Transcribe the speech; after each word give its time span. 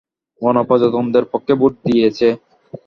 গণপ্রজাতন্ত্রের 0.41 1.25
পক্ষে 1.31 1.53
ভোট 1.59 1.73
দিয়েছে। 1.85 2.27